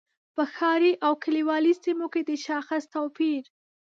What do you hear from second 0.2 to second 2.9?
په ښاري او کلیوالي سیمو کې د شاخص